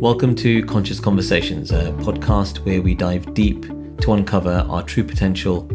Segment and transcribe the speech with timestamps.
[0.00, 3.62] Welcome to Conscious Conversations, a podcast where we dive deep
[4.00, 5.68] to uncover our true potential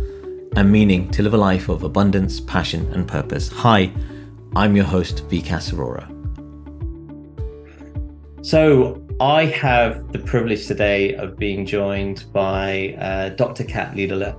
[0.56, 3.50] and meaning to live a life of abundance, passion, and purpose.
[3.50, 3.92] Hi,
[4.56, 6.08] I'm your host, Vikas Arora.
[8.46, 13.66] So, I have the privilege today of being joined by uh, Dr.
[13.66, 14.38] Kat Lederle,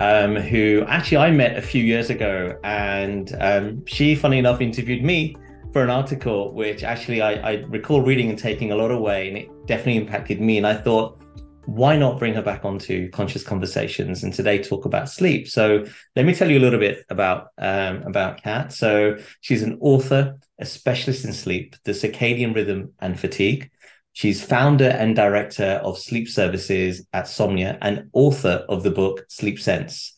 [0.00, 5.02] um, who actually I met a few years ago, and um, she, funny enough, interviewed
[5.02, 5.34] me
[5.74, 9.36] for an article which actually I, I recall reading and taking a lot away, and
[9.36, 10.56] it definitely impacted me.
[10.56, 11.20] And I thought,
[11.66, 15.48] why not bring her back onto conscious conversations and today talk about sleep?
[15.48, 15.84] So
[16.14, 18.72] let me tell you a little bit about um, about kat.
[18.72, 23.68] So she's an author a specialist in sleep the circadian rhythm and fatigue.
[24.12, 29.58] She's founder and director of sleep services at somnia and author of the book sleep
[29.58, 30.16] sense.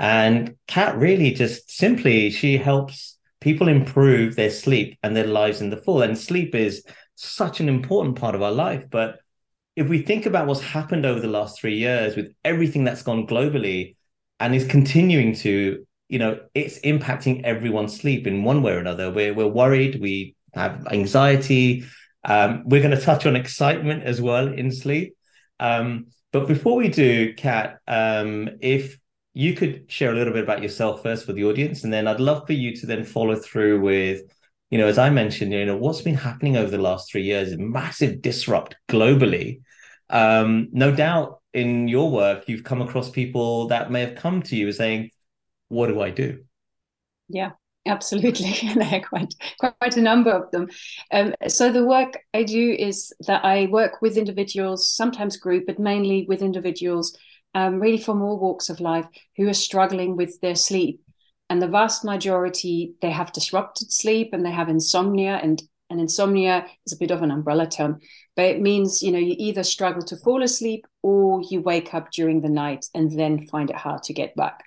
[0.00, 3.15] And kat really just simply she helps
[3.46, 6.02] people improve their sleep and their lives in the full.
[6.02, 6.82] And sleep is
[7.14, 8.82] such an important part of our life.
[8.90, 9.20] But
[9.76, 13.24] if we think about what's happened over the last three years with everything that's gone
[13.24, 13.94] globally
[14.40, 19.12] and is continuing to, you know, it's impacting everyone's sleep in one way or another.
[19.12, 21.84] We're, we're worried, we have anxiety.
[22.24, 25.16] Um, we're going to touch on excitement as well in sleep.
[25.60, 28.98] Um, but before we do, Kat, um, if
[29.36, 32.20] you could share a little bit about yourself first for the audience, and then I'd
[32.20, 34.22] love for you to then follow through with,
[34.70, 37.54] you know, as I mentioned, you know, what's been happening over the last three years,
[37.58, 39.60] massive disrupt globally.
[40.08, 44.56] Um, no doubt in your work, you've come across people that may have come to
[44.56, 45.10] you saying,
[45.68, 46.42] "What do I do?"
[47.28, 47.50] Yeah,
[47.86, 48.52] absolutely
[49.08, 50.66] quite quite a number of them
[51.12, 55.78] um, so the work i do is that i work with individuals sometimes group but
[55.78, 57.16] mainly with individuals
[57.56, 59.06] um, really from all walks of life,
[59.38, 61.00] who are struggling with their sleep.
[61.48, 65.40] And the vast majority, they have disrupted sleep and they have insomnia.
[65.42, 68.00] And, and insomnia is a bit of an umbrella term,
[68.34, 72.10] but it means, you know, you either struggle to fall asleep or you wake up
[72.10, 74.62] during the night and then find it hard to get back.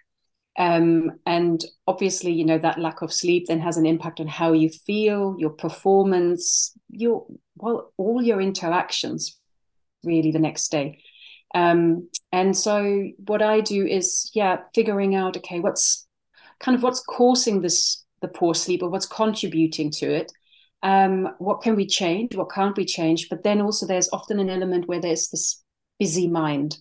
[0.57, 4.53] Um, and obviously, you know, that lack of sleep then has an impact on how
[4.53, 9.37] you feel, your performance, your, well, all your interactions
[10.03, 11.03] really the next day.
[11.55, 16.07] Um, and so what I do is, yeah, figuring out, okay, what's
[16.59, 20.31] kind of what's causing this the poor sleep or what's contributing to it.
[20.83, 22.35] Um, what can we change?
[22.35, 23.29] What can't we change?
[23.29, 25.63] But then also there's often an element where there's this
[25.99, 26.77] busy mind.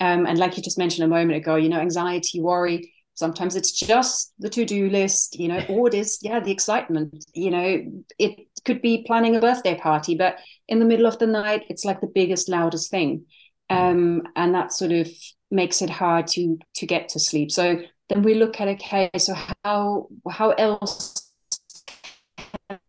[0.00, 3.72] Um, and like you just mentioned a moment ago, you know, anxiety, worry, sometimes it's
[3.72, 7.82] just the to-do list you know or it is yeah the excitement you know
[8.18, 10.36] it could be planning a birthday party but
[10.68, 13.24] in the middle of the night it's like the biggest loudest thing
[13.70, 15.08] um, and that sort of
[15.50, 17.50] makes it hard to to get to sleep.
[17.50, 19.34] So then we look at okay, so
[19.64, 21.26] how how else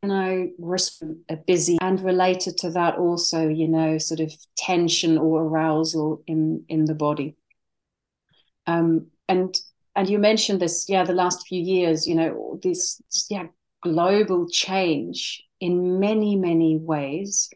[0.02, 5.18] can I risk a busy and related to that also, you know, sort of tension
[5.18, 7.36] or arousal in in the body.
[8.66, 9.56] Um, and
[9.96, 13.48] and you mentioned this, yeah, the last few years, you know, this yeah
[13.82, 17.50] global change in many many ways.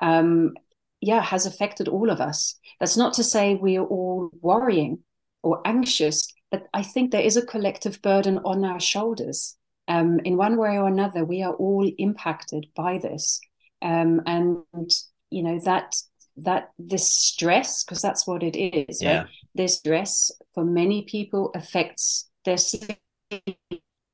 [0.00, 0.54] Um,
[1.04, 2.58] yeah, has affected all of us.
[2.80, 4.98] That's not to say we are all worrying
[5.42, 9.56] or anxious, but I think there is a collective burden on our shoulders.
[9.86, 13.40] Um, in one way or another, we are all impacted by this,
[13.82, 14.90] um, and
[15.30, 15.94] you know that
[16.36, 19.02] that this stress, because that's what it is.
[19.02, 19.18] Yeah.
[19.18, 19.28] Right?
[19.54, 22.98] This stress for many people affects their sleep,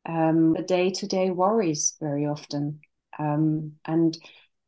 [0.09, 2.81] um, the day-to-day worries very often,
[3.19, 4.19] um, and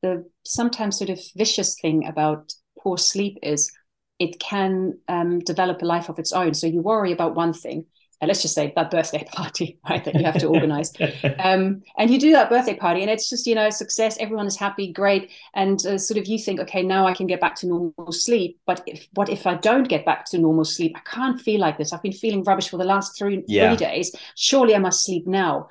[0.02, 3.72] the sometimes sort of vicious thing about poor sleep is
[4.18, 6.54] it can um, develop a life of its own.
[6.54, 7.86] So you worry about one thing,
[8.20, 10.92] and let's just say that birthday party, right, that you have to organize.
[11.40, 14.56] um, and you do that birthday party, and it's just, you know, success, everyone is
[14.56, 15.32] happy, great.
[15.54, 18.60] And uh, sort of you think, okay, now I can get back to normal sleep.
[18.64, 20.92] But if, what if I don't get back to normal sleep?
[20.94, 21.92] I can't feel like this.
[21.92, 23.68] I've been feeling rubbish for the last three, yeah.
[23.68, 24.14] three days.
[24.36, 25.68] Surely I must sleep now.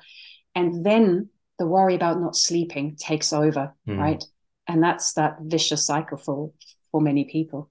[0.54, 1.30] And then
[1.62, 3.96] the worry about not sleeping takes over, mm.
[3.96, 4.24] right?
[4.66, 6.50] And that's that vicious cycle for
[6.90, 7.70] for many people.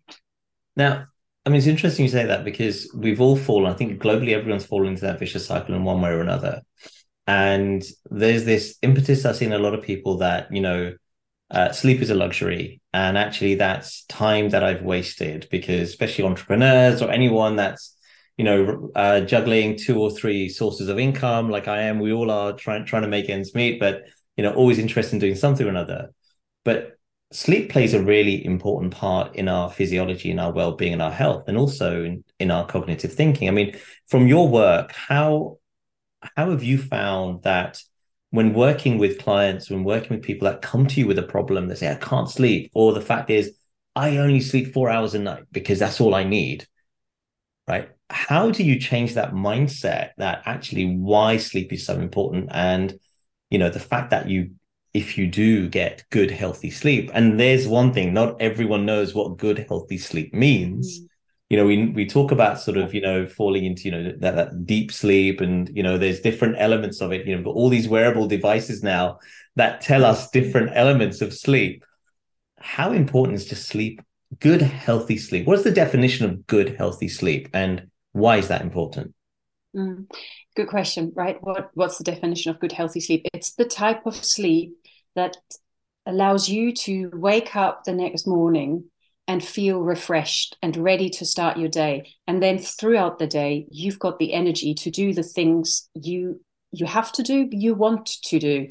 [0.78, 1.06] Now,
[1.46, 3.70] I mean, it's interesting you say that because we've all fallen.
[3.70, 6.62] I think globally, everyone's fallen into that vicious cycle in one way or another.
[7.28, 10.94] And there's this impetus I've seen a lot of people that you know,
[11.52, 17.02] uh, sleep is a luxury, and actually, that's time that I've wasted because, especially entrepreneurs
[17.02, 17.98] or anyone that's
[18.38, 22.00] you know, uh, juggling two or three sources of income, like I am.
[22.00, 24.04] We all are trying trying to make ends meet, but
[24.38, 26.10] you know, always interested in doing something or another.
[26.64, 26.98] But
[27.32, 31.46] sleep plays a really important part in our physiology, in our well-being, and our health,
[31.48, 33.48] and also in, in our cognitive thinking.
[33.48, 35.58] I mean, from your work, how
[36.38, 37.82] how have you found that
[38.30, 41.68] when working with clients, when working with people that come to you with a problem,
[41.68, 43.54] they say, I can't sleep, or the fact is,
[43.96, 46.66] I only sleep four hours a night because that's all I need.
[47.68, 47.90] Right.
[48.12, 52.50] How do you change that mindset that actually why sleep is so important?
[52.52, 53.00] And,
[53.50, 54.52] you know, the fact that you,
[54.94, 59.38] if you do get good, healthy sleep, and there's one thing, not everyone knows what
[59.38, 61.00] good, healthy sleep means.
[61.00, 61.08] Mm
[61.52, 64.36] you know we we talk about sort of you know falling into you know that,
[64.38, 67.68] that deep sleep and you know there's different elements of it you know but all
[67.68, 69.20] these wearable devices now
[69.58, 71.84] that tell us different elements of sleep
[72.58, 74.02] how important is just sleep
[74.40, 79.14] good healthy sleep what's the definition of good healthy sleep and why is that important?
[79.76, 80.10] Mm,
[80.56, 81.38] good question right?
[81.42, 83.26] What what's the definition of good healthy sleep?
[83.34, 84.76] It's the type of sleep
[85.16, 85.38] that
[86.06, 88.86] allows you to wake up the next morning
[89.28, 92.16] and feel refreshed and ready to start your day.
[92.28, 96.42] And then throughout the day you've got the energy to do the things you
[96.72, 98.68] you have to do you want to do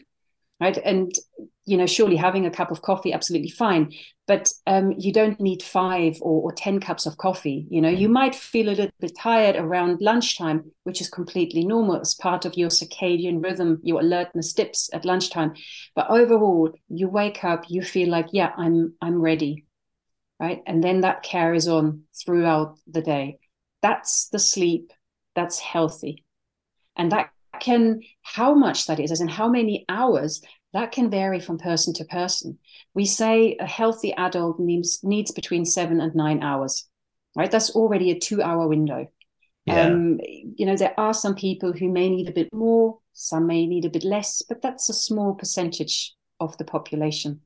[0.60, 0.76] right?
[0.76, 1.12] And
[1.70, 3.93] you know surely having a cup of coffee absolutely fine
[4.26, 8.08] but um, you don't need five or, or, 10 cups of coffee you know you
[8.08, 12.56] might feel a little bit tired around lunchtime which is completely normal as part of
[12.56, 15.52] your circadian rhythm your alertness dips at lunchtime
[15.94, 19.64] but overall you wake up you feel like yeah i'm i'm ready
[20.40, 20.62] right?
[20.66, 23.38] And then that carries on throughout the day.
[23.82, 24.93] That's the sleep
[25.37, 26.25] that's healthy.
[26.96, 27.31] And that
[27.61, 31.93] can, how much that is, as in how many hours, that can vary from person
[31.94, 32.58] to person.
[32.94, 36.88] We say a healthy adult needs, needs between seven and nine hours,
[37.37, 37.50] right?
[37.50, 39.08] That's already a two hour window.
[39.67, 39.87] Yeah.
[39.87, 43.67] Um, you know, there are some people who may need a bit more, some may
[43.67, 47.40] need a bit less, but that's a small percentage of the population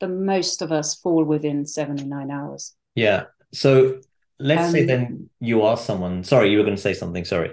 [0.00, 2.74] the most of us fall within seven nine hours.
[2.94, 3.24] Yeah.
[3.52, 4.00] So
[4.38, 6.24] let's um, say then you are someone.
[6.24, 7.24] Sorry, you were going to say something.
[7.24, 7.52] Sorry.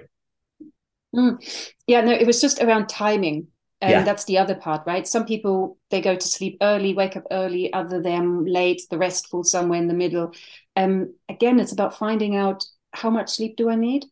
[1.14, 1.38] Mm,
[1.86, 3.48] yeah, no, it was just around timing.
[3.80, 4.02] And yeah.
[4.02, 5.06] that's the other part, right?
[5.06, 9.28] Some people they go to sleep early, wake up early, other them late, the rest
[9.28, 10.32] fall somewhere in the middle.
[10.74, 14.06] Um, again, it's about finding out how much sleep do I need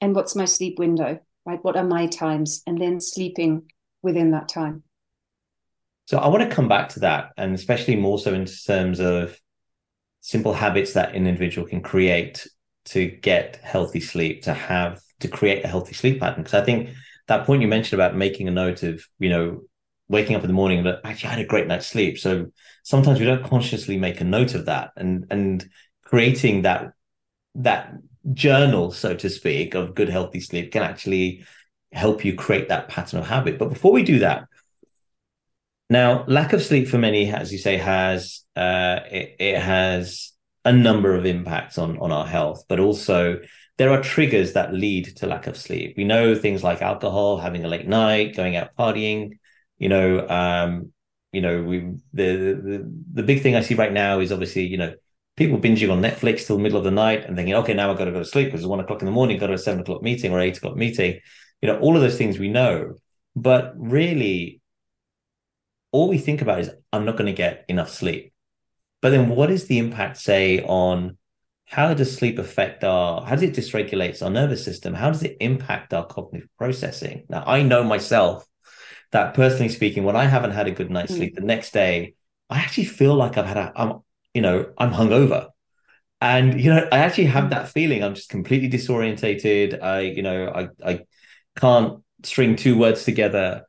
[0.00, 1.62] and what's my sleep window, right?
[1.64, 2.62] What are my times?
[2.66, 3.72] And then sleeping
[4.02, 4.84] within that time.
[6.06, 9.38] So I want to come back to that, and especially more so in terms of
[10.20, 12.46] simple habits that an individual can create
[12.84, 16.42] to get healthy sleep, to have to create a healthy sleep pattern.
[16.42, 16.90] Because I think
[17.28, 19.62] that point you mentioned about making a note of, you know,
[20.08, 22.18] waking up in the morning and actually I had a great night's sleep.
[22.18, 22.52] So
[22.82, 25.68] sometimes we don't consciously make a note of that, and and
[26.04, 26.92] creating that
[27.54, 27.94] that
[28.32, 31.44] journal, so to speak, of good healthy sleep can actually
[31.92, 33.58] help you create that pattern of habit.
[33.58, 34.48] But before we do that,
[35.92, 40.32] now, lack of sleep for many, as you say, has uh, it, it has
[40.64, 43.40] a number of impacts on on our health, but also
[43.78, 45.94] there are triggers that lead to lack of sleep.
[45.96, 49.38] We know things like alcohol, having a late night, going out partying.
[49.78, 50.92] You know, um,
[51.32, 51.80] you know, we
[52.12, 54.94] the, the the big thing I see right now is obviously you know
[55.36, 57.98] people binging on Netflix till the middle of the night and thinking, okay, now I've
[57.98, 59.58] got to go to sleep because it's one o'clock in the morning, got to a
[59.58, 61.20] seven o'clock meeting or eight o'clock meeting.
[61.62, 62.94] You know, all of those things we know,
[63.34, 64.60] but really
[65.92, 68.32] all we think about is I'm not going to get enough sleep.
[69.00, 71.18] But then what is the impact, say, on
[71.72, 74.92] how does sleep affect our how does it dysregulate our nervous system?
[74.92, 77.24] How does it impact our cognitive processing?
[77.30, 78.46] Now I know myself
[79.12, 81.16] that personally speaking, when I haven't had a good night's mm.
[81.16, 82.12] sleep, the next day
[82.50, 84.00] I actually feel like I've had a I'm
[84.34, 85.48] you know, I'm hungover.
[86.20, 87.50] And you know, I actually have hmm.
[87.50, 88.04] that feeling.
[88.04, 89.82] I'm just completely disorientated.
[89.82, 91.00] I, you know, I I
[91.56, 93.64] can't string two words together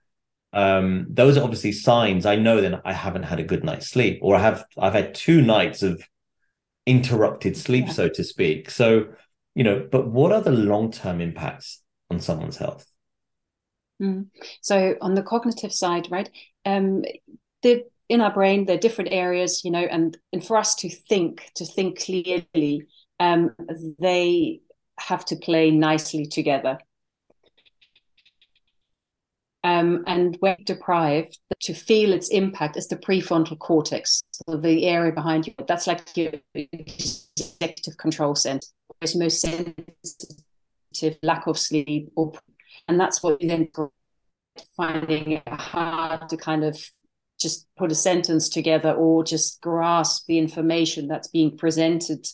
[0.53, 4.19] um, those are obviously signs I know that I haven't had a good night's sleep,
[4.21, 6.03] or I have I've had two nights of
[6.85, 7.93] interrupted sleep, yeah.
[7.93, 8.69] so to speak.
[8.69, 9.07] So,
[9.55, 12.85] you know, but what are the long term impacts on someone's health?
[14.01, 14.27] Mm.
[14.61, 16.29] So, on the cognitive side, right?
[16.65, 17.03] Um,
[17.61, 20.89] the in our brain, there are different areas, you know, and and for us to
[20.89, 22.87] think, to think clearly,
[23.19, 23.55] um,
[23.99, 24.61] they
[24.99, 26.77] have to play nicely together
[29.63, 35.13] um, and when deprived, to feel its impact is the prefrontal cortex, so the area
[35.13, 35.53] behind you.
[35.67, 38.67] That's like your executive control center.
[39.01, 42.33] It's most sensitive, lack of sleep, or
[42.87, 43.69] and that's what you then
[44.75, 46.77] finding it hard to kind of
[47.39, 52.27] just put a sentence together or just grasp the information that's being presented,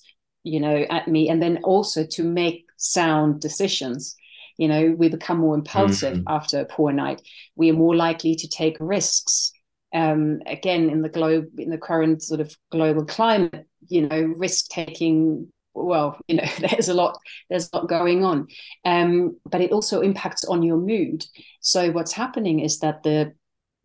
[0.43, 4.15] you know, at me, and then also to make sound decisions
[4.59, 6.27] you know we become more impulsive mm-hmm.
[6.27, 7.21] after a poor night
[7.55, 9.51] we are more likely to take risks
[9.95, 14.67] um, again in the globe in the current sort of global climate you know risk
[14.69, 17.17] taking well, you know, there's a lot,
[17.49, 18.47] there's a lot going on.
[18.83, 21.25] Um, but it also impacts on your mood.
[21.61, 23.33] So what's happening is that the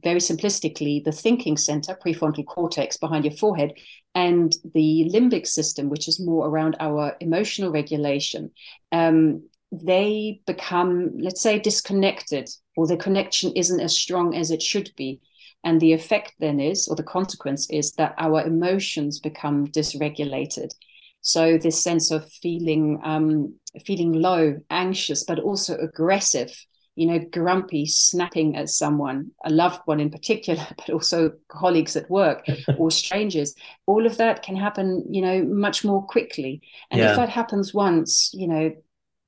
[0.03, 3.73] very simplistically, the thinking center, prefrontal cortex behind your forehead,
[4.15, 8.51] and the limbic system, which is more around our emotional regulation,
[8.93, 9.49] um,
[9.83, 15.21] they become, let's say, disconnected, or the connection isn't as strong as it should be.
[15.65, 20.75] And the effect then is, or the consequence is, that our emotions become dysregulated.
[21.23, 23.55] So this sense of feeling um,
[23.87, 26.55] feeling low, anxious, but also aggressive,
[26.97, 32.11] you know, grumpy, snapping at someone, a loved one in particular, but also colleagues at
[32.11, 32.47] work
[32.79, 33.55] or strangers.
[33.87, 36.61] All of that can happen, you know, much more quickly.
[36.91, 37.11] And yeah.
[37.11, 38.73] if that happens once, you know,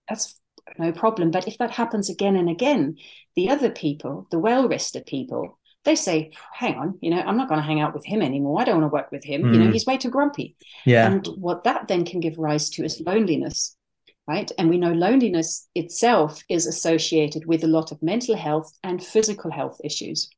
[0.09, 0.39] that's
[0.79, 1.31] no problem.
[1.31, 2.97] But if that happens again and again,
[3.35, 7.49] the other people, the well rested people, they say, hang on, you know, I'm not
[7.49, 8.61] going to hang out with him anymore.
[8.61, 9.43] I don't want to work with him.
[9.43, 9.53] Mm.
[9.53, 9.73] You know, hmm.
[9.73, 10.57] he's way too grumpy.
[10.85, 11.07] Yeah.
[11.07, 13.77] And what that then can give rise to is loneliness,
[14.27, 14.51] right?
[14.59, 19.51] And we know loneliness itself is associated with a lot of mental health and physical
[19.51, 20.29] health issues.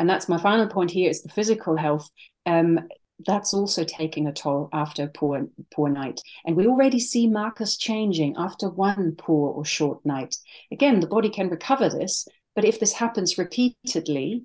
[0.00, 2.08] And that's my final point here is the physical health.
[2.44, 2.80] Um,
[3.26, 6.20] that's also taking a toll after a poor poor night.
[6.44, 10.36] And we already see markers changing after one poor or short night.
[10.70, 14.44] Again the body can recover this but if this happens repeatedly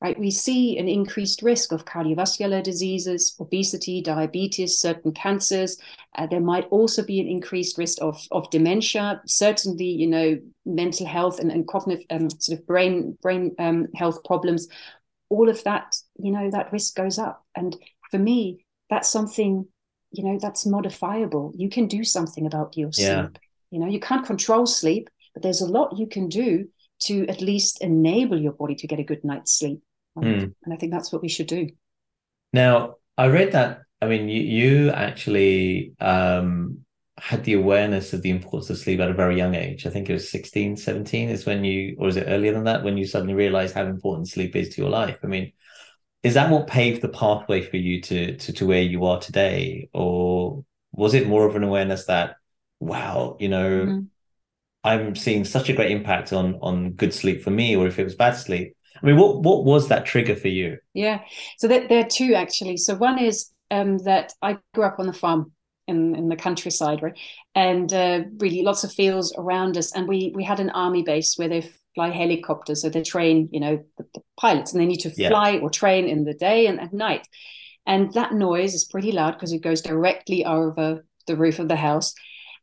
[0.00, 5.78] right we see an increased risk of cardiovascular diseases obesity diabetes certain cancers.
[6.16, 9.20] Uh, there might also be an increased risk of, of dementia.
[9.26, 14.22] Certainly you know mental health and, and cognitive um, sort of brain brain um, health
[14.24, 14.68] problems
[15.28, 17.44] all of that you know that risk goes up.
[17.56, 17.76] And
[18.12, 19.66] for me, that's something,
[20.12, 21.52] you know, that's modifiable.
[21.56, 23.22] You can do something about your yeah.
[23.22, 23.38] sleep.
[23.70, 26.68] You know, you can't control sleep, but there's a lot you can do
[27.04, 29.80] to at least enable your body to get a good night's sleep.
[30.16, 30.54] Mm.
[30.62, 31.70] And I think that's what we should do.
[32.52, 36.80] Now, I read that, I mean, you, you actually um,
[37.16, 39.86] had the awareness of the importance of sleep at a very young age.
[39.86, 42.84] I think it was 16, 17 is when you, or is it earlier than that,
[42.84, 45.16] when you suddenly realized how important sleep is to your life?
[45.24, 45.52] I mean,
[46.22, 49.88] is that what paved the pathway for you to, to to where you are today?
[49.92, 52.36] Or was it more of an awareness that
[52.80, 54.00] wow you know mm-hmm.
[54.82, 58.04] i'm seeing such a great impact on on good sleep for me or if it
[58.04, 58.76] was bad sleep?
[59.02, 60.78] I mean what what was that trigger for you?
[60.94, 61.20] Yeah.
[61.58, 62.76] So there, there are two actually.
[62.76, 65.50] So one is um, that i grew up on the farm
[65.88, 67.18] in, in the countryside right?
[67.54, 69.92] And uh, really lots of fields around us.
[69.92, 72.82] And we we had an army base where they fly helicopters.
[72.82, 75.60] So they train, you know, the, the pilots, and they need to fly yeah.
[75.60, 77.26] or train in the day and at night.
[77.86, 81.76] And that noise is pretty loud because it goes directly over the roof of the
[81.76, 82.14] house.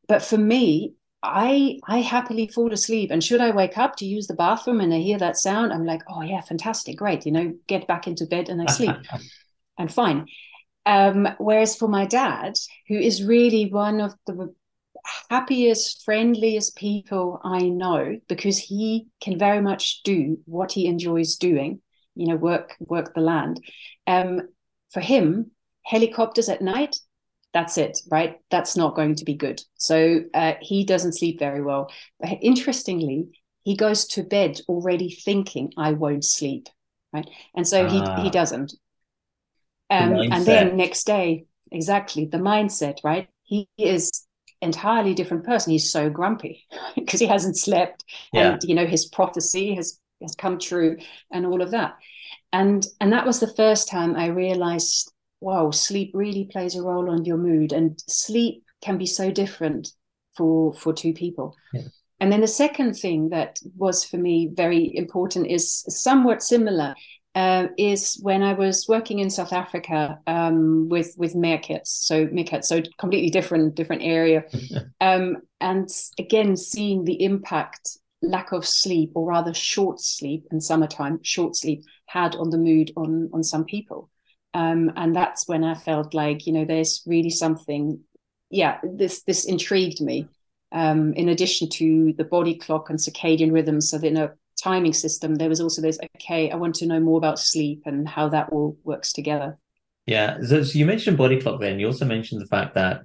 [0.07, 3.11] But for me, I I happily fall asleep.
[3.11, 5.85] And should I wake up to use the bathroom and I hear that sound, I'm
[5.85, 7.25] like, oh yeah, fantastic, great.
[7.25, 8.95] You know, get back into bed and I sleep.
[9.77, 10.27] and fine.
[10.85, 12.53] Um, whereas for my dad,
[12.87, 14.53] who is really one of the
[15.29, 21.81] happiest, friendliest people I know because he can very much do what he enjoys doing,
[22.15, 23.61] you know, work work the land.
[24.07, 24.41] Um,
[24.91, 25.51] for him,
[25.83, 26.95] helicopters at night,
[27.53, 28.37] that's it, right?
[28.51, 29.61] That's not going to be good.
[29.75, 31.91] So uh, he doesn't sleep very well.
[32.19, 33.29] But interestingly,
[33.63, 36.69] he goes to bed already thinking, I won't sleep,
[37.11, 37.29] right?
[37.55, 38.29] And so he, he ah.
[38.29, 38.73] doesn't.
[39.89, 43.27] Um, the and then next day, exactly, the mindset, right?
[43.43, 44.27] He is
[44.61, 45.71] entirely different person.
[45.71, 48.53] He's so grumpy because he hasn't slept, yeah.
[48.53, 50.97] and you know his prophecy has has come true,
[51.31, 51.95] and all of that.
[52.51, 55.11] And and that was the first time I realized,
[55.41, 59.91] wow, sleep really plays a role on your mood, and sleep can be so different
[60.35, 61.55] for for two people.
[61.73, 61.83] Yeah.
[62.21, 66.93] And then the second thing that was for me very important is somewhat similar
[67.35, 71.87] uh, is when I was working in South Africa um, with with meerkats.
[71.87, 74.45] So meerkats, so completely different different area,
[75.01, 81.19] um, and again seeing the impact lack of sleep, or rather short sleep in summertime,
[81.23, 84.09] short sleep had on the mood on on some people,
[84.53, 87.99] um, and that's when I felt like you know there's really something.
[88.49, 90.27] Yeah, this this intrigued me.
[90.71, 94.93] Um, in addition to the body clock and circadian rhythms, so that you know timing
[94.93, 98.29] system, there was also this, okay, I want to know more about sleep and how
[98.29, 99.57] that all works together.
[100.05, 100.37] Yeah.
[100.41, 101.79] So, so you mentioned body clock then.
[101.79, 103.01] You also mentioned the fact that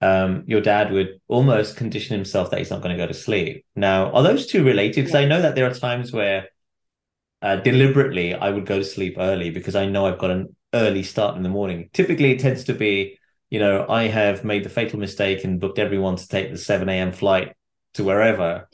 [0.00, 3.64] um, your dad would almost condition himself that he's not going to go to sleep.
[3.74, 4.96] Now, are those two related?
[4.96, 5.20] Because yeah.
[5.20, 6.48] I know that there are times where
[7.40, 11.02] uh, deliberately I would go to sleep early because I know I've got an early
[11.02, 11.88] start in the morning.
[11.92, 13.18] Typically, it tends to be,
[13.50, 16.88] you know, I have made the fatal mistake and booked everyone to take the 7
[16.88, 17.12] a.m.
[17.12, 17.54] flight
[17.94, 18.68] to wherever.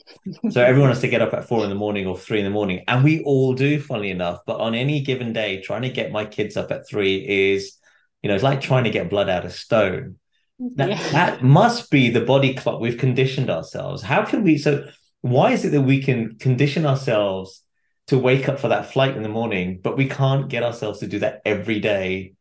[0.49, 2.51] so everyone has to get up at four in the morning or three in the
[2.51, 2.83] morning.
[2.87, 4.41] And we all do, funnily enough.
[4.45, 7.17] But on any given day, trying to get my kids up at three
[7.51, 7.77] is,
[8.21, 10.17] you know, it's like trying to get blood out of stone.
[10.75, 11.09] that, yeah.
[11.11, 14.01] that must be the body clock we've conditioned ourselves.
[14.01, 14.57] How can we?
[14.57, 14.85] So,
[15.21, 17.63] why is it that we can condition ourselves
[18.07, 21.07] to wake up for that flight in the morning, but we can't get ourselves to
[21.07, 22.33] do that every day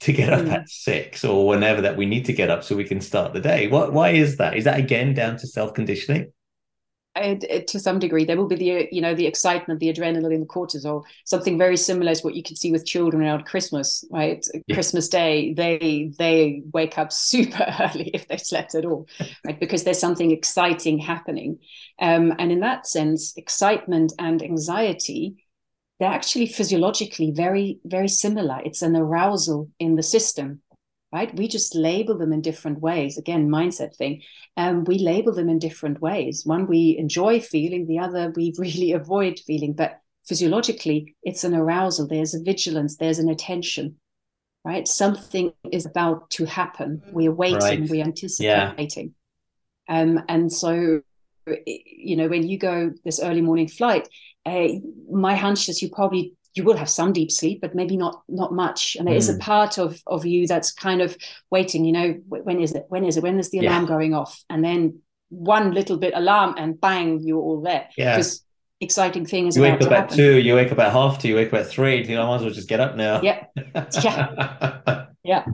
[0.00, 0.52] to get up mm.
[0.52, 3.40] at six or whenever that we need to get up so we can start the
[3.40, 3.68] day?
[3.68, 3.92] What?
[3.92, 4.56] Why is that?
[4.56, 6.32] Is that again down to self conditioning?
[7.18, 11.02] to some degree there will be the you know the excitement the adrenaline the cortisol
[11.24, 14.74] something very similar to what you can see with children around christmas right yeah.
[14.74, 19.06] christmas day they they wake up super early if they slept at all
[19.44, 21.58] right because there's something exciting happening
[22.00, 25.36] um, and in that sense excitement and anxiety
[25.98, 30.60] they're actually physiologically very very similar it's an arousal in the system
[31.12, 31.34] right?
[31.34, 33.16] We just label them in different ways.
[33.16, 34.22] Again, mindset thing.
[34.56, 36.44] And um, we label them in different ways.
[36.44, 39.72] One we enjoy feeling, the other we really avoid feeling.
[39.72, 42.06] But physiologically, it's an arousal.
[42.06, 43.96] There's a vigilance, there's an attention,
[44.64, 44.86] right?
[44.86, 47.02] Something is about to happen.
[47.10, 47.88] We're waiting, right.
[47.88, 49.14] we're anticipating.
[49.88, 50.00] Yeah.
[50.00, 51.00] Um, and so,
[51.66, 54.06] you know, when you go this early morning flight,
[54.48, 54.68] uh,
[55.10, 58.52] my hunch is you probably you will have some deep sleep, but maybe not not
[58.52, 58.96] much.
[58.96, 59.18] And there mm.
[59.18, 59.38] is a hmm.
[59.40, 61.16] part of of you that's kind of
[61.50, 61.84] waiting.
[61.84, 62.86] You know, when is it?
[62.88, 63.22] When is it?
[63.22, 63.88] When is the alarm yeah.
[63.88, 64.42] going off?
[64.50, 65.00] And then
[65.30, 67.88] one little bit alarm, and bang, you're all there.
[67.96, 68.16] Yeah.
[68.16, 68.42] Because
[68.80, 71.36] exciting thing is you wake up at two, you wake up at half two, you
[71.36, 72.04] wake up at three.
[72.04, 73.20] You know, I might as well just get up now.
[73.22, 73.44] Yeah.
[74.02, 75.06] Yeah.
[75.24, 75.44] yeah.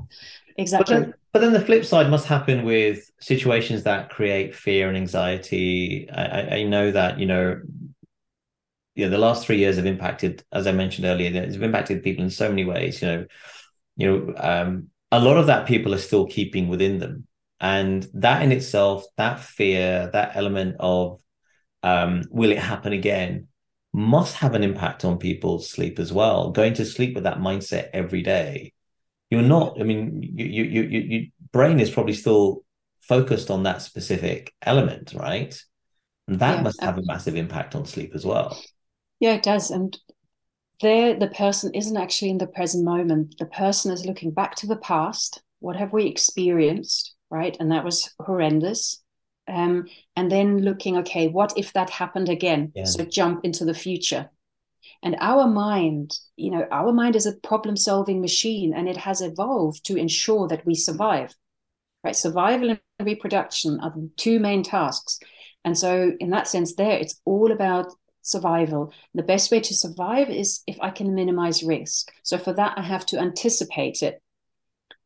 [0.57, 0.95] Exactly.
[0.95, 4.97] But then, but then, the flip side must happen with situations that create fear and
[4.97, 6.09] anxiety.
[6.09, 7.61] I, I know that you know
[8.95, 12.25] you know the last three years have impacted, as I mentioned earlier, it's impacted people
[12.25, 13.03] in so many ways.
[13.03, 13.27] You know,
[13.97, 17.27] you know, um, a lot of that people are still keeping within them,
[17.61, 21.21] and that in itself, that fear, that element of
[21.83, 23.49] um, will it happen again,
[23.93, 26.51] must have an impact on people's sleep as well.
[26.51, 28.73] Going to sleep with that mindset every day,
[29.31, 29.81] you're not.
[29.81, 31.23] I mean, you you you your
[31.53, 32.65] brain is probably still
[33.01, 35.61] focused on that specific element, right?
[36.27, 38.59] And that yeah, must have a massive impact on sleep as well.
[39.21, 39.71] Yeah, it does.
[39.71, 39.99] And
[40.81, 43.37] there, the person isn't actually in the present moment.
[43.39, 45.43] The person is looking back to the past.
[45.61, 47.15] What have we experienced?
[47.31, 47.57] Right.
[47.59, 49.03] And that was horrendous.
[49.47, 49.87] Um,
[50.17, 52.73] and then looking, okay, what if that happened again?
[52.75, 52.85] Yeah.
[52.85, 54.31] So jump into the future.
[55.03, 59.21] And our mind, you know, our mind is a problem solving machine and it has
[59.21, 61.35] evolved to ensure that we survive.
[62.03, 62.17] Right.
[62.17, 65.19] Survival and reproduction are the two main tasks.
[65.65, 67.87] And so, in that sense, there, it's all about
[68.25, 68.93] survival.
[69.15, 72.11] The best way to survive is if I can minimize risk.
[72.23, 74.21] So for that, I have to anticipate it.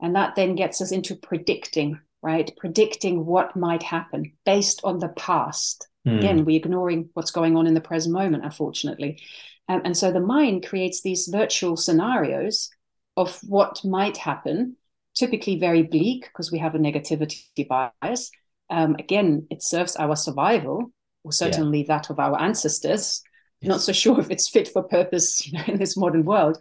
[0.00, 2.50] And that then gets us into predicting, right?
[2.57, 5.87] Predicting what might happen based on the past.
[6.07, 6.18] Mm.
[6.18, 9.20] Again, we're ignoring what's going on in the present moment, unfortunately.
[9.68, 12.70] Um, and so the mind creates these virtual scenarios
[13.16, 14.76] of what might happen,
[15.14, 18.31] typically very bleak because we have a negativity bias.
[18.70, 20.92] Um, again, it serves our survival,
[21.24, 21.96] or certainly yeah.
[21.96, 23.22] that of our ancestors.
[23.61, 23.68] Yes.
[23.68, 26.59] Not so sure if it's fit for purpose, you know, in this modern world.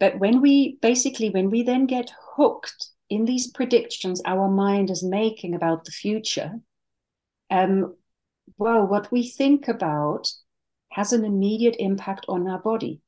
[0.00, 5.02] But when we basically, when we then get hooked in these predictions our mind is
[5.02, 6.54] making about the future,
[7.50, 7.94] um,
[8.58, 10.28] well, what we think about
[10.90, 13.00] has an immediate impact on our body.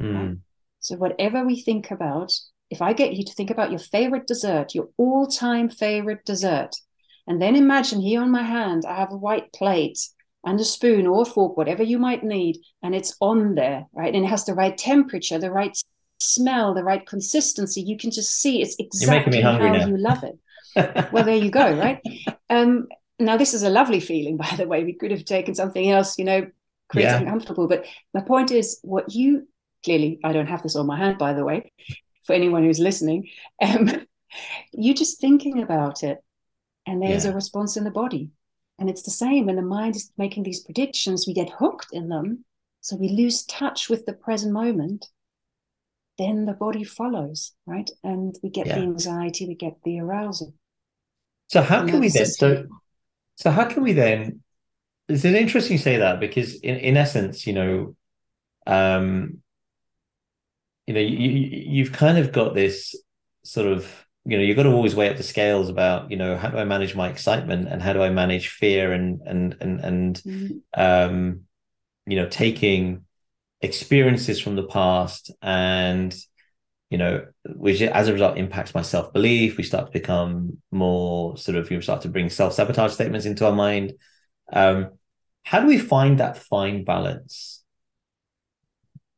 [0.00, 0.14] Mm.
[0.14, 0.36] Right?
[0.80, 2.32] So whatever we think about,
[2.70, 6.74] if I get you to think about your favorite dessert, your all-time favorite dessert,
[7.26, 9.98] and then imagine here on my hand, I have a white plate
[10.44, 14.12] and a spoon or a fork, whatever you might need, and it's on there, right?
[14.12, 15.76] And it has the right temperature, the right
[16.18, 17.82] smell, the right consistency.
[17.82, 19.86] You can just see it's exactly how now.
[19.86, 20.38] you love it.
[21.12, 22.00] well, there you go, right?
[22.50, 24.84] Um, now, this is a lovely feeling, by the way.
[24.84, 26.46] We could have taken something else, you know,
[26.88, 27.12] create yeah.
[27.12, 27.68] something comfortable.
[27.68, 29.46] But my point is, what you
[29.84, 31.72] clearly, I don't have this on my hand, by the way,
[32.24, 33.28] for anyone who's listening.
[33.62, 34.06] Um,
[34.72, 36.18] you just thinking about it
[36.86, 37.30] and there's yeah.
[37.30, 38.30] a response in the body.
[38.78, 42.08] And it's the same when the mind is making these predictions, we get hooked in
[42.08, 42.44] them.
[42.80, 45.08] So we lose touch with the present moment.
[46.18, 47.88] Then the body follows, right?
[48.02, 48.76] And we get yeah.
[48.76, 50.54] the anxiety, we get the arousal.
[51.48, 52.64] So how can we then so,
[53.36, 54.40] so how can we then
[55.08, 57.96] it's an interesting say that because in, in essence, you know,
[58.66, 59.38] um,
[60.86, 62.94] you know, you, you've kind of got this
[63.44, 66.36] sort of you know you've got to always weigh up the scales about you know
[66.36, 69.80] how do i manage my excitement and how do i manage fear and and and
[69.80, 70.80] and mm-hmm.
[70.80, 71.40] um
[72.06, 73.04] you know taking
[73.60, 76.16] experiences from the past and
[76.90, 81.56] you know which as a result impacts my self-belief we start to become more sort
[81.56, 83.92] of you start to bring self-sabotage statements into our mind
[84.52, 84.90] um
[85.44, 87.64] how do we find that fine balance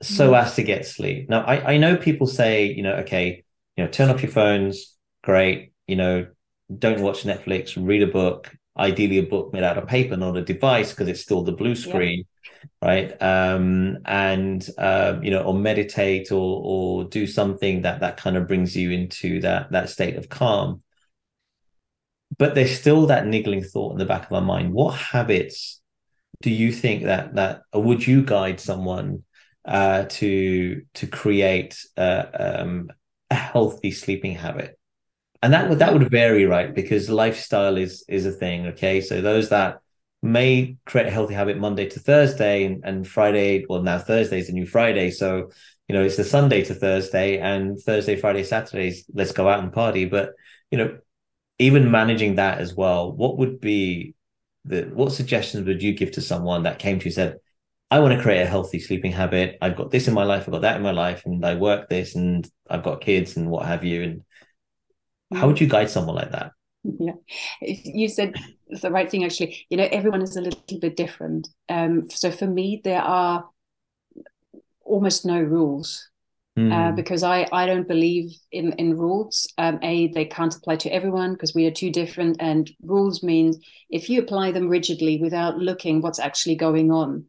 [0.02, 0.46] so mm-hmm.
[0.46, 3.44] as to get sleep now i i know people say you know okay
[3.76, 4.93] you know turn off your phones
[5.24, 5.72] great.
[5.86, 6.26] You know,
[6.78, 10.42] don't watch Netflix, read a book, ideally a book made out of paper, not a
[10.42, 12.88] device, because it's still the blue screen, yeah.
[12.88, 13.22] right?
[13.22, 18.46] Um, and uh, you know, or meditate or or do something that that kind of
[18.46, 20.82] brings you into that that state of calm.
[22.36, 24.72] But there's still that niggling thought in the back of our mind.
[24.72, 25.80] What habits
[26.42, 29.24] do you think that that or would you guide someone
[29.64, 32.90] uh, to to create uh, um,
[33.30, 34.78] a healthy sleeping habit?
[35.44, 39.20] And that would that would vary right because lifestyle is is a thing okay so
[39.20, 39.78] those that
[40.22, 44.48] may create a healthy habit monday to thursday and, and friday well now thursday is
[44.48, 45.50] a new friday so
[45.86, 49.70] you know it's the sunday to thursday and thursday friday saturdays let's go out and
[49.70, 50.32] party but
[50.70, 50.96] you know
[51.58, 54.14] even managing that as well what would be
[54.64, 57.36] the what suggestions would you give to someone that came to you said
[57.90, 59.56] I want to create a healthy sleeping habit.
[59.62, 61.88] I've got this in my life, I've got that in my life, and I work
[61.88, 64.02] this, and I've got kids and what have you.
[64.02, 64.24] And
[65.32, 66.52] how would you guide someone like that?
[66.84, 67.12] Yeah,
[67.62, 68.34] you said
[68.68, 69.24] the right thing.
[69.24, 71.48] Actually, you know, everyone is a little bit different.
[71.68, 73.48] Um, so for me, there are
[74.84, 76.10] almost no rules
[76.58, 76.70] mm.
[76.70, 76.94] uh, hmm.
[76.94, 79.50] because I I don't believe in in rules.
[79.56, 83.58] Um, a they can't apply to everyone because we are too different, and rules means
[83.88, 87.24] if you apply them rigidly without looking what's actually going on,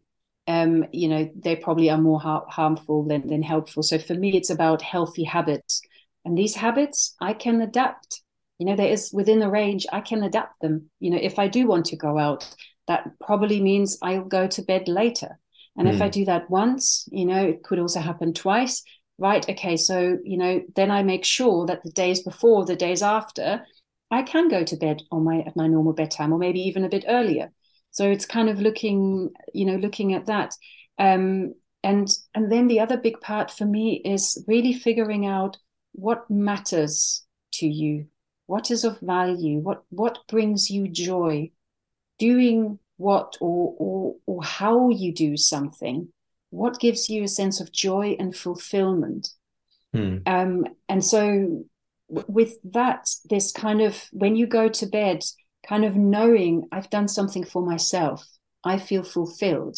[0.48, 3.84] um, you know, they probably are more ha- harmful than than helpful.
[3.84, 5.82] So for me, it's about healthy habits
[6.26, 8.22] and these habits i can adapt.
[8.60, 10.90] You know there is within the range i can adapt them.
[11.00, 12.50] You know if i do want to go out
[12.88, 15.40] that probably means i'll go to bed later.
[15.78, 15.94] And mm.
[15.94, 16.12] if i hmm.
[16.12, 18.84] do that once you know it could also happen twice.
[19.18, 23.02] Right okay so you know then i make sure that the days before the days
[23.02, 23.66] after
[24.12, 26.90] i can go to bed on my at my normal bedtime or maybe even a
[26.90, 27.52] bit earlier.
[27.92, 30.56] So it's kind of looking you know looking at that.
[30.98, 31.54] Um
[31.86, 35.58] and and then the other big part for me is really figuring out
[35.96, 38.08] what matters to you?
[38.48, 39.60] What is of value?
[39.60, 41.52] What what brings you joy?
[42.20, 46.10] Doing what or or or how you do something
[46.56, 49.30] what gives you a sense of joy and fulfillment?
[49.94, 50.18] Hmm.
[50.26, 51.64] um, and so
[52.10, 55.24] w- with that this kind of when you go to bed
[55.66, 58.28] kind of knowing i've done something for myself
[58.66, 59.78] i feel fulfilled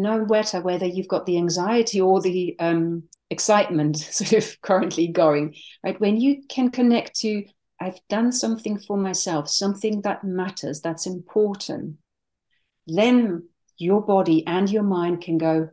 [0.00, 5.54] no matter whether you've got the anxiety or the um, excitement sort of currently going
[5.84, 6.00] right?
[6.00, 7.44] When you can connect to
[7.80, 11.96] i've done something for myself something that matters that's important
[12.86, 13.42] then
[13.78, 15.68] your body and your mind can go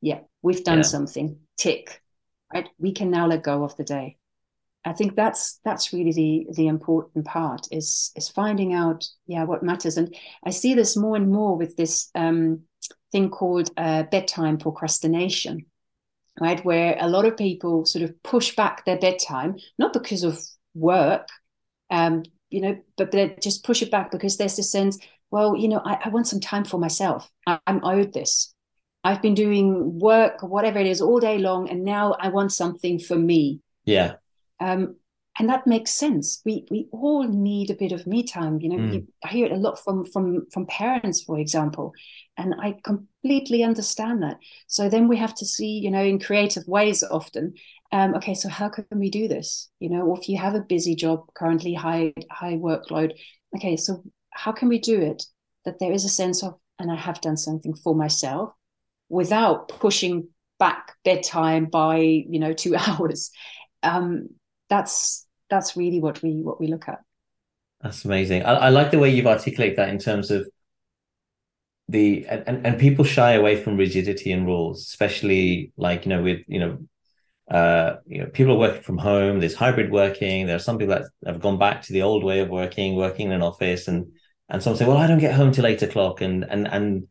[0.00, 0.82] yeah we've done yeah.
[0.82, 2.00] something tick
[2.52, 2.68] right?
[2.78, 4.16] We can now let go of the day.
[4.84, 9.62] I think that's that's really the the important part is is finding out yeah what
[9.62, 9.96] matters.
[9.96, 10.14] And
[10.44, 12.62] i see this more and more with this um,
[13.12, 15.66] thing called uh, bedtime procrastination
[16.40, 16.64] right?
[16.64, 20.38] Where a lot of people sort of push back their bedtime, not because of
[20.74, 21.28] work,
[21.90, 24.98] um, you know, but they just push it back because there's this sense,
[25.30, 27.30] well, you know, I, I want some time for myself.
[27.46, 28.54] I, I'm owed this.
[29.02, 32.98] I've been doing work whatever it is all day long, and now I want something
[32.98, 33.60] for me.
[33.84, 34.14] Yeah.
[34.60, 34.96] Um,
[35.38, 36.40] and that makes sense.
[36.44, 38.58] We we all need a bit of me time.
[38.60, 38.94] You know, mm.
[38.94, 41.92] you, I hear it a lot from from from parents, for example,
[42.38, 44.38] and I completely understand that.
[44.66, 47.54] So then we have to see, you know, in creative ways often.
[47.92, 49.68] Um, okay, so how can we do this?
[49.78, 53.12] You know, or if you have a busy job currently, high high workload.
[53.54, 55.24] Okay, so how can we do it
[55.64, 58.52] that there is a sense of, and I have done something for myself,
[59.10, 63.30] without pushing back bedtime by you know two hours.
[63.82, 64.30] Um,
[64.68, 67.00] that's that's really what we what we look at.
[67.80, 68.42] That's amazing.
[68.42, 70.48] I, I like the way you've articulated that in terms of
[71.88, 76.40] the and, and people shy away from rigidity and rules, especially like you know with
[76.46, 76.78] you know
[77.50, 79.38] uh, you know, people are working from home.
[79.38, 80.46] There's hybrid working.
[80.46, 83.26] There are some people that have gone back to the old way of working, working
[83.26, 84.12] in an office, and
[84.48, 87.06] and some say, well, I don't get home till eight o'clock, and and and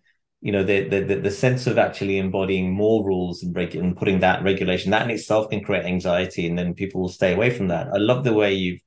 [0.46, 4.20] you know the the the sense of actually embodying more rules and breaking and putting
[4.20, 7.70] that regulation that in itself can create anxiety, and then people will stay away from
[7.70, 7.88] that.
[7.88, 8.80] I love the way you've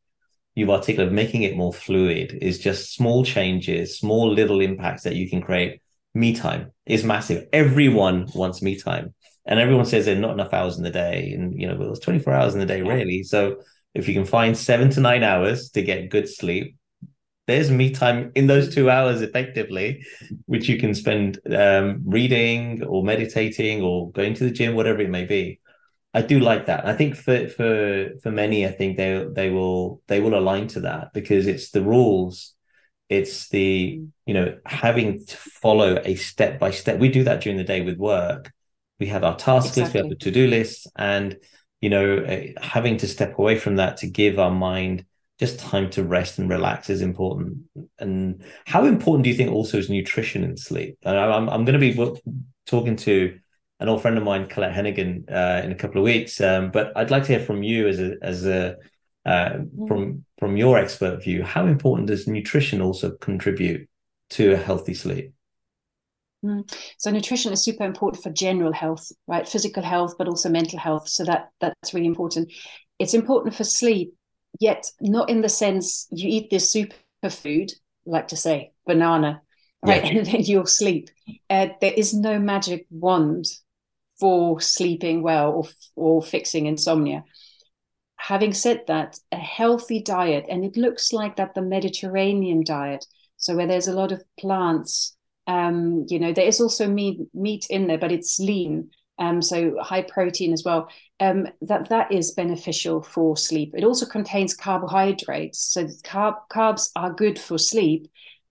[0.55, 5.29] you've articulated making it more fluid is just small changes, small little impacts that you
[5.29, 5.83] can create.
[6.15, 7.49] Me time is massive.
[7.53, 9.13] Everyone wants me time.
[9.45, 11.33] And everyone says there's not enough hours in the day.
[11.33, 13.25] And, you know, well, it's 24 hours in the day, really.
[13.25, 13.63] So
[13.95, 16.77] if you can find seven to nine hours to get good sleep,
[17.49, 20.05] there's me time in those two hours effectively,
[20.45, 25.09] which you can spend um, reading or meditating or going to the gym, whatever it
[25.09, 25.59] may be.
[26.13, 26.87] I do like that.
[26.87, 30.81] I think for for for many, I think they they will they will align to
[30.81, 32.55] that because it's the rules,
[33.09, 36.99] it's the you know having to follow a step by step.
[36.99, 38.53] We do that during the day with work.
[39.01, 39.83] We have our task exactly.
[39.83, 41.37] list, we have the to do list, and
[41.81, 45.07] you know uh, having to step away from that to give our mind
[45.39, 47.59] just time to rest and relax is important.
[47.99, 50.99] And how important do you think also is nutrition and sleep?
[51.05, 52.21] And I'm I'm going to be
[52.67, 53.39] talking to
[53.81, 56.41] an old friend of mine, Colette Hennigan, uh, in a couple of weeks.
[56.41, 58.77] Um, but I'd like to hear from you as a as a
[59.25, 59.87] uh, mm.
[59.87, 61.43] from from your expert view.
[61.43, 63.89] How important does nutrition also contribute
[64.31, 65.33] to a healthy sleep?
[66.45, 66.73] Mm.
[66.99, 69.49] So nutrition is super important for general health, right?
[69.49, 71.09] Physical health, but also mental health.
[71.09, 72.53] So that that's really important.
[72.99, 74.15] It's important for sleep,
[74.61, 77.73] yet not in the sense you eat this superfood,
[78.07, 79.43] like to say banana,
[79.83, 80.11] right, yeah.
[80.19, 81.11] and then you'll sleep.
[81.49, 83.47] Uh, there is no magic wand
[84.19, 87.25] for sleeping well or or fixing insomnia.
[88.17, 93.07] Having said that, a healthy diet, and it looks like that the Mediterranean diet,
[93.37, 95.17] so where there's a lot of plants
[95.49, 99.77] um, you know, there is also meat meat in there, but it's lean, um, so
[99.81, 100.89] high protein as well.
[101.21, 103.75] Um, that that is beneficial for sleep.
[103.77, 108.09] It also contains carbohydrates, so carb, carbs are good for sleep.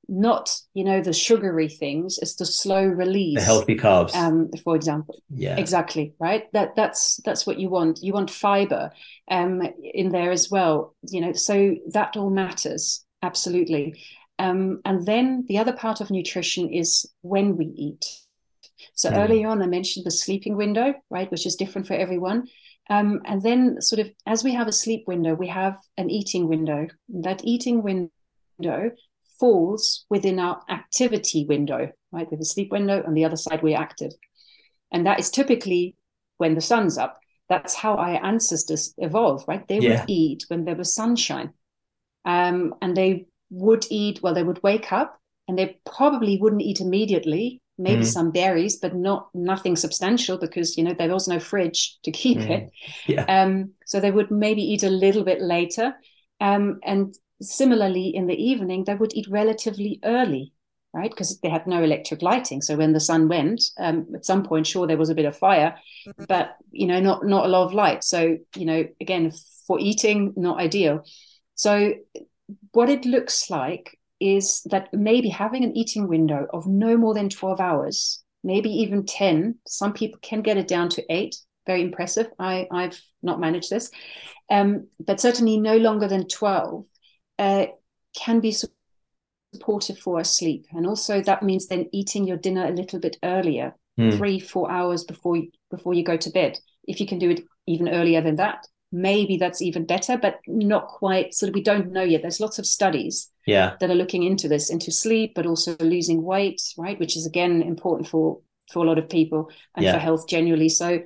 [0.09, 2.17] Not you know the sugary things.
[2.21, 5.21] It's the slow release, the healthy carbs, um, for example.
[5.29, 6.13] Yeah, exactly.
[6.19, 6.51] Right.
[6.53, 7.99] That that's that's what you want.
[8.01, 8.91] You want fiber,
[9.29, 10.95] um, in there as well.
[11.09, 13.99] You know, so that all matters absolutely.
[14.39, 18.05] Um, and then the other part of nutrition is when we eat.
[18.97, 19.17] So mm.
[19.17, 22.47] earlier on, I mentioned the sleeping window, right, which is different for everyone.
[22.89, 26.47] Um, and then, sort of, as we have a sleep window, we have an eating
[26.47, 26.87] window.
[27.09, 28.91] That eating window
[29.39, 32.29] falls within our activity window, right?
[32.29, 34.11] With a sleep window, on the other side, we're active.
[34.91, 35.95] And that is typically
[36.37, 37.19] when the sun's up.
[37.49, 39.65] That's how our ancestors evolved, right?
[39.67, 40.01] They yeah.
[40.01, 41.53] would eat when there was sunshine.
[42.25, 46.81] Um, and they would eat, well, they would wake up and they probably wouldn't eat
[46.81, 48.05] immediately, maybe mm.
[48.05, 52.39] some berries, but not nothing substantial because, you know, there was no fridge to keep
[52.39, 52.49] mm.
[52.49, 52.71] it.
[53.07, 53.25] Yeah.
[53.25, 55.93] Um, so they would maybe eat a little bit later.
[56.39, 60.53] Um, and similarly, in the evening, they would eat relatively early,
[60.93, 61.09] right?
[61.09, 62.61] Because they had no electric lighting.
[62.61, 65.37] So when the sun went, um, at some point, sure, there was a bit of
[65.37, 65.75] fire,
[66.27, 68.03] but, you know, not, not a lot of light.
[68.03, 69.31] So, you know, again,
[69.67, 71.03] for eating, not ideal.
[71.55, 71.93] So
[72.71, 77.29] what it looks like is that maybe having an eating window of no more than
[77.29, 81.35] 12 hours, maybe even 10, some people can get it down to eight.
[81.65, 82.27] Very impressive.
[82.39, 83.91] I, I've not managed this.
[84.49, 86.85] Um, but certainly no longer than 12
[87.39, 87.65] uh,
[88.15, 88.55] can be
[89.53, 90.65] supportive for sleep.
[90.71, 94.15] And also that means then eating your dinner a little bit earlier, mm.
[94.17, 96.57] three, four hours before you, before you go to bed.
[96.85, 100.87] If you can do it even earlier than that, maybe that's even better, but not
[100.87, 101.33] quite.
[101.33, 102.21] Sort of, we don't know yet.
[102.21, 103.75] There's lots of studies yeah.
[103.79, 106.99] that are looking into this, into sleep, but also losing weight, right?
[106.99, 109.93] Which is again important for for a lot of people and yeah.
[109.93, 110.69] for health generally.
[110.69, 111.01] So,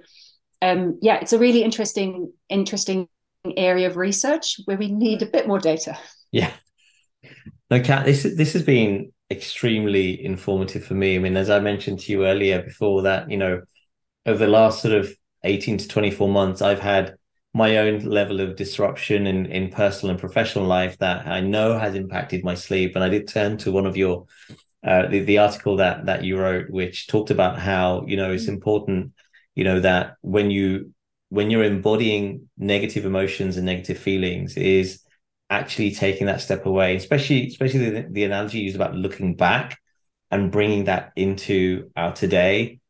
[0.62, 3.08] um, yeah, it's a really interesting interesting
[3.56, 5.98] area of research where we need a bit more data.
[6.32, 6.52] Yeah.
[7.70, 11.16] No, Kat, this this has been extremely informative for me.
[11.16, 13.62] I mean, as I mentioned to you earlier before that, you know,
[14.26, 17.16] over the last sort of 18 to 24 months, I've had
[17.54, 21.96] my own level of disruption in, in personal and professional life that I know has
[21.96, 22.96] impacted my sleep.
[22.96, 24.26] And I did turn to one of your
[24.84, 28.46] uh, the, the article that that you wrote, which talked about how you know it's
[28.46, 28.50] mm.
[28.50, 29.14] important,
[29.54, 30.94] you know, that when you
[31.30, 35.02] when you're embodying negative emotions and negative feelings is
[35.50, 39.78] actually taking that step away, especially especially the, the analogy used about looking back
[40.32, 42.81] and bringing that into our today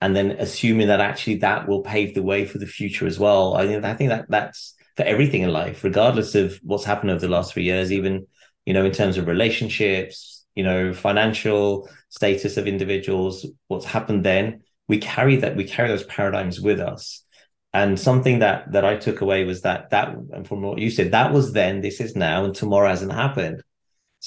[0.00, 3.54] and then assuming that actually that will pave the way for the future as well.
[3.56, 7.20] I think I think that that's for everything in life, regardless of what's happened over
[7.20, 8.26] the last three years, even
[8.66, 14.62] you know in terms of relationships, you know, financial status of individuals, what's happened then.
[14.88, 17.24] We carry that we carry those paradigms with us.
[17.72, 21.12] And something that that I took away was that that and from what you said,
[21.12, 23.62] that was then, this is now, and tomorrow hasn't happened.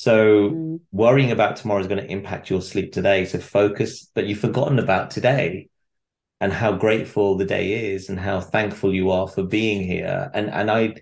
[0.01, 0.79] So mm.
[0.91, 3.23] worrying about tomorrow is going to impact your sleep today.
[3.25, 5.69] So focus, but you've forgotten about today
[6.39, 10.31] and how grateful the day is and how thankful you are for being here.
[10.33, 10.95] And and I,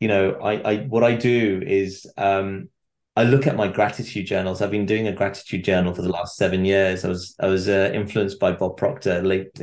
[0.00, 2.68] you know, I, I what I do is um
[3.14, 4.60] I look at my gratitude journals.
[4.60, 7.04] I've been doing a gratitude journal for the last seven years.
[7.04, 9.56] I was I was uh, influenced by Bob Proctor, late,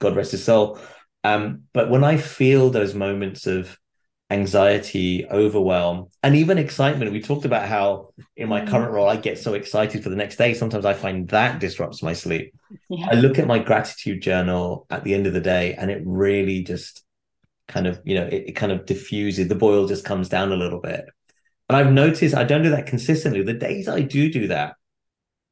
[0.00, 0.80] God rest his soul.
[1.22, 3.78] Um, but when I feel those moments of
[4.30, 7.12] anxiety, overwhelm, and even excitement.
[7.12, 8.68] We talked about how in my mm.
[8.68, 10.54] current role, I get so excited for the next day.
[10.54, 12.54] Sometimes I find that disrupts my sleep.
[12.88, 13.08] Yeah.
[13.10, 16.62] I look at my gratitude journal at the end of the day, and it really
[16.62, 17.02] just
[17.66, 19.48] kind of, you know, it, it kind of diffuses.
[19.48, 21.04] The boil just comes down a little bit.
[21.68, 23.42] And I've noticed I don't do that consistently.
[23.42, 24.74] The days I do do that,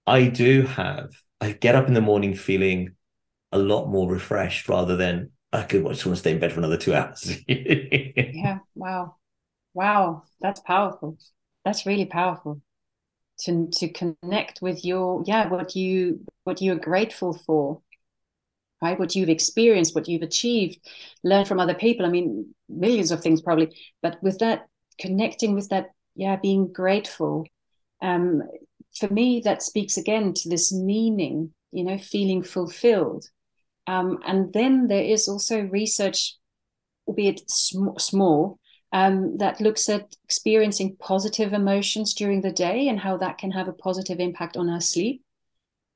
[0.06, 1.10] I do have,
[1.40, 2.96] I get up in the morning feeling
[3.52, 6.58] a lot more refreshed rather than I could just want to stay in bed for
[6.58, 7.38] another two hours.
[7.48, 8.58] yeah.
[8.74, 9.16] Wow.
[9.74, 11.18] Wow, that's powerful.
[11.64, 12.60] That's really powerful.
[13.40, 17.80] To to connect with your yeah, what you what you're grateful for,
[18.82, 18.98] right?
[18.98, 20.78] What you've experienced, what you've achieved,
[21.22, 22.04] learn from other people.
[22.04, 24.66] I mean, millions of things probably, but with that
[24.98, 27.46] connecting with that, yeah, being grateful.
[28.02, 28.42] Um,
[28.94, 33.26] for me, that speaks again to this meaning, you know, feeling fulfilled.
[33.88, 36.36] Um, and then there is also research,
[37.06, 38.58] albeit sm- small,
[38.92, 43.66] um, that looks at experiencing positive emotions during the day and how that can have
[43.66, 45.22] a positive impact on our sleep.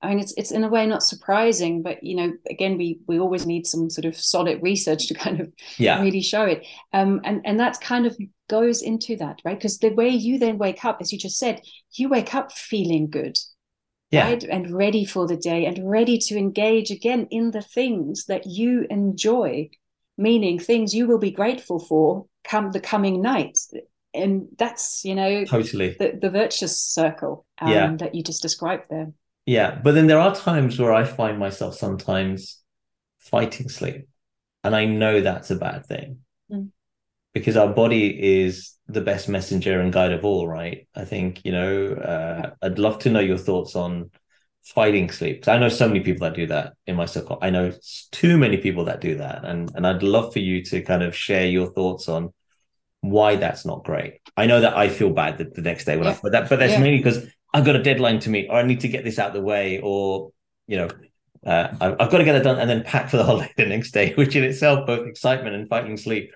[0.01, 3.21] I mean, it's it's in a way not surprising, but you know, again, we we
[3.21, 6.01] always need some sort of solid research to kind of yeah.
[6.01, 6.67] really show it.
[6.93, 8.17] Um, and and that kind of
[8.49, 9.57] goes into that, right?
[9.57, 11.61] Because the way you then wake up, as you just said,
[11.93, 13.39] you wake up feeling good,
[14.13, 14.29] yeah.
[14.29, 18.47] right, and ready for the day, and ready to engage again in the things that
[18.47, 19.71] you enjoy,
[20.17, 23.59] meaning things you will be grateful for come the coming night.
[24.15, 27.97] And that's you know totally the, the virtuous circle um, yeah.
[27.97, 29.13] that you just described there.
[29.47, 32.61] Yeah, but then there are times where I find myself sometimes
[33.19, 34.07] fighting sleep,
[34.63, 36.22] and I know that's a bad thing.
[37.33, 40.47] Because our body is the best messenger and guide of all.
[40.47, 40.87] Right?
[40.95, 41.93] I think you know.
[41.95, 44.11] Uh, I'd love to know your thoughts on
[44.63, 45.47] fighting sleep.
[45.49, 47.39] I know so many people that do that in my circle.
[47.43, 47.73] I know
[48.13, 51.17] too many people that do that, and and I'd love for you to kind of
[51.17, 52.33] share your thoughts on
[53.01, 54.21] why that's not great.
[54.37, 56.13] I know that I feel bad the, the next day when yeah.
[56.13, 56.81] I but that, but that's yeah.
[56.81, 59.29] mainly because I've got a deadline to meet, or I need to get this out
[59.29, 60.33] of the way, or
[60.67, 60.89] you know,
[61.45, 63.91] uh, I've got to get it done and then pack for the holiday the next
[63.91, 66.33] day, which in itself, both excitement and fighting sleep,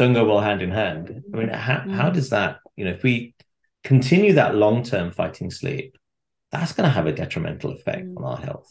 [0.00, 1.22] don't go well hand in hand.
[1.32, 1.94] I mean, how, mm.
[1.94, 3.34] how does that, you know, if we
[3.84, 5.98] continue that long term fighting sleep,
[6.50, 8.16] that's going to have a detrimental effect mm.
[8.16, 8.66] on our health.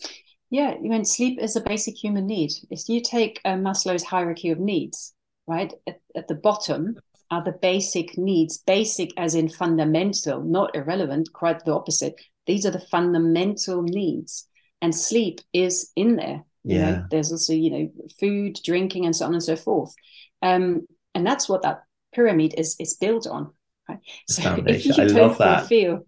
[0.49, 2.49] Yeah, I mean, sleep is a basic human need.
[2.71, 5.13] If you take uh, Maslow's hierarchy of needs,
[5.45, 6.97] right, at, at the bottom,
[7.29, 12.15] are the basic needs, basic as in fundamental, not irrelevant, quite the opposite.
[12.47, 14.47] These are the fundamental needs.
[14.81, 16.43] And sleep is in there.
[16.63, 16.75] Yeah.
[16.75, 19.93] You know, there's also, you know, food, drinking, and so on and so forth.
[20.41, 20.87] Um,
[21.19, 21.83] and that's what that
[22.15, 23.51] pyramid is is built on.
[23.87, 23.99] Right?
[24.27, 26.05] So if you I don't fulfill, that.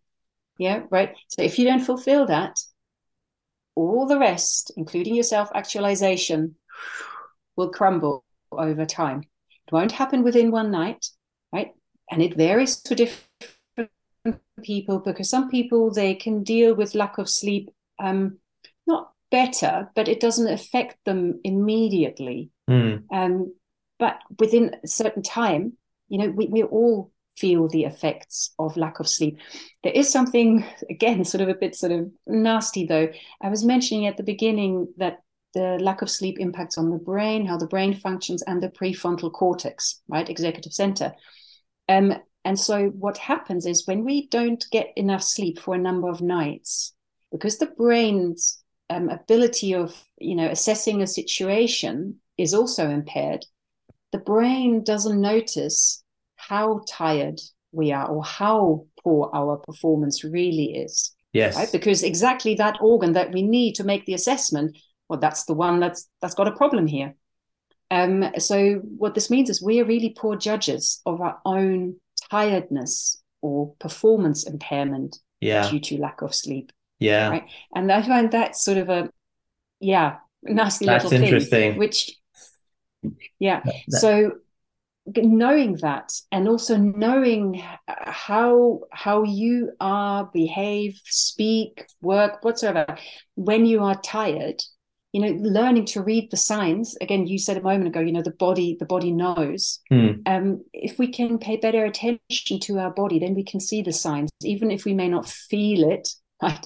[0.58, 1.16] yeah, right.
[1.28, 2.60] So if you don't fulfill that,
[3.76, 6.56] all the rest, including your self-actualization,
[7.58, 9.24] will crumble over time
[9.68, 11.08] it won't happen within one night,
[11.54, 11.72] right?
[12.10, 13.90] And it varies for different
[14.64, 17.70] people because some people they can deal with lack of sleep
[18.00, 18.38] um,
[18.86, 22.50] not better, but it doesn't affect them immediately.
[22.70, 23.04] Mm.
[23.12, 23.54] Um,
[24.02, 25.74] but within a certain time,
[26.10, 29.38] you know, we, we all feel the effects of lack of sleep.
[29.84, 33.10] There is something, again, sort of a bit sort of nasty though.
[33.42, 35.20] I was mentioning at the beginning that
[35.54, 39.32] the lack of sleep impacts on the brain, how the brain functions, and the prefrontal
[39.32, 41.14] cortex, right, executive center.
[41.88, 46.10] Um, and so what happens is when we don't get enough sleep for a number
[46.10, 46.94] of nights,
[47.32, 53.46] because the brain's um, ability of you know assessing a situation is also impaired,
[54.12, 56.04] the brain doesn't notice
[56.36, 57.40] how tired
[57.72, 61.14] we are or how poor our performance really is.
[61.34, 61.56] Yes.
[61.56, 61.72] Right?
[61.72, 64.76] Because exactly that organ that we need to make the assessment
[65.12, 67.16] well, that's the one that's that's got a problem here.
[67.92, 71.98] Um, so what this means is we are really poor judges of our own
[72.30, 75.70] tiredness or performance impairment yeah.
[75.70, 76.72] due to lack of sleep.
[77.00, 77.28] Yeah.
[77.28, 77.44] Right.
[77.76, 79.10] And I find that sort of a
[79.82, 81.50] yeah, nasty That's little interesting.
[81.50, 81.78] thing.
[81.78, 82.12] Which
[83.40, 83.62] yeah.
[83.64, 84.00] That, that...
[84.00, 84.32] So
[85.16, 92.86] knowing that and also knowing how how you are behave speak work whatsoever
[93.36, 94.62] when you are tired
[95.12, 98.22] you know learning to read the signs again you said a moment ago you know
[98.22, 100.22] the body the body knows mm.
[100.28, 103.92] um, if we can pay better attention to our body then we can see the
[103.92, 106.10] signs even if we may not feel it
[106.42, 106.66] right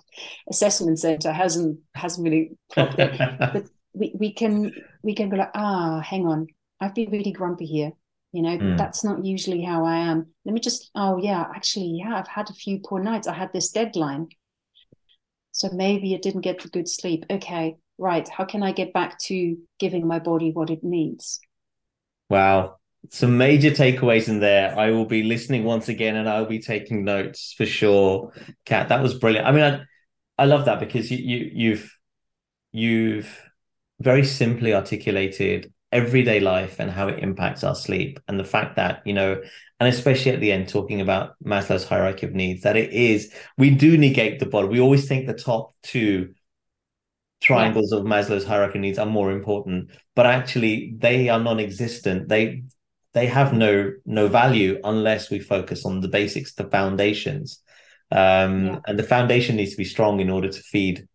[0.50, 3.18] assessment center hasn't hasn't really clocked it
[3.54, 4.74] but we, we can
[5.06, 6.48] we can go like ah hang on
[6.82, 7.92] i've been really grumpy here
[8.32, 8.78] you know mm.
[8.78, 12.50] that's not usually how i am let me just oh yeah actually yeah i've had
[12.50, 14.28] a few poor nights i had this deadline
[15.52, 19.18] so maybe it didn't get the good sleep okay right, how can I get back
[19.20, 21.40] to giving my body what it needs?
[22.30, 22.78] Wow.
[23.12, 24.78] Some major takeaways in there.
[24.78, 28.34] I will be listening once again and I'll be taking notes for sure.
[28.66, 29.48] Kat, that was brilliant.
[29.48, 29.82] I mean, I,
[30.38, 31.98] I love that because you, you you've
[32.72, 33.45] you've
[34.00, 39.02] very simply articulated everyday life and how it impacts our sleep and the fact that
[39.06, 39.42] you know
[39.80, 43.70] and especially at the end talking about maslow's hierarchy of needs that it is we
[43.70, 46.34] do negate the body we always think the top two
[47.46, 48.00] triangles yeah.
[48.00, 52.28] of Maslow's hierarchy of needs are more important, but actually they are non-existent.
[52.28, 52.64] They
[53.14, 57.62] they have no no value unless we focus on the basics, the foundations.
[58.12, 58.80] Um, yeah.
[58.88, 61.08] And the foundation needs to be strong in order to feed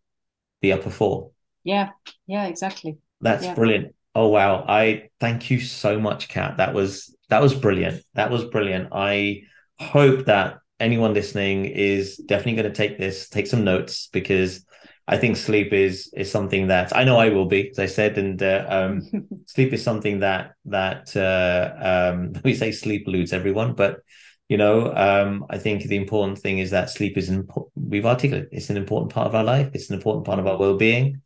[0.61, 1.30] the upper four.
[1.63, 1.89] Yeah,
[2.27, 2.97] yeah, exactly.
[3.21, 3.53] That's yeah.
[3.53, 3.95] brilliant.
[4.13, 4.65] Oh wow!
[4.67, 6.57] I thank you so much, Kat.
[6.57, 8.03] That was that was brilliant.
[8.15, 8.89] That was brilliant.
[8.91, 9.43] I
[9.79, 14.65] hope that anyone listening is definitely going to take this, take some notes because
[15.07, 18.17] I think sleep is is something that I know I will be, as I said,
[18.17, 19.01] and uh, um,
[19.45, 24.01] sleep is something that that uh, um, we say sleep eludes everyone, but
[24.49, 27.71] you know, um, I think the important thing is that sleep is important.
[27.75, 29.69] We've articulated it's an important part of our life.
[29.73, 31.21] It's an important part of our well being.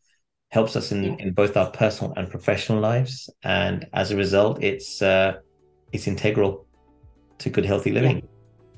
[0.49, 1.15] Helps us in yeah.
[1.19, 5.33] in both our personal and professional lives, and as a result, it's uh,
[5.91, 6.65] it's integral
[7.39, 8.17] to good healthy living.
[8.17, 8.25] Yeah.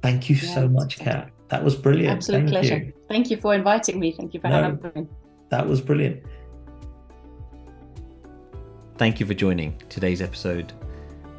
[0.02, 1.30] Thank you yeah, so much, Kat.
[1.50, 2.18] That was brilliant.
[2.18, 2.78] Absolute Thank pleasure.
[2.78, 2.94] You.
[3.08, 4.12] Thank you for inviting me.
[4.12, 5.08] Thank you for no, having me.
[5.50, 6.24] That was brilliant.
[8.98, 10.74] Thank you for joining today's episode.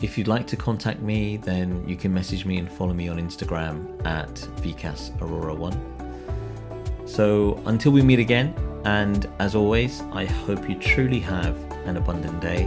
[0.00, 3.18] If you'd like to contact me, then you can message me and follow me on
[3.18, 5.76] Instagram at VCAS1.
[7.08, 8.54] So until we meet again,
[8.88, 12.62] and as always, I hope you truly have an abundant day,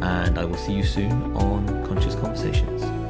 [0.00, 3.01] and I will see you soon on Conscious Conversations.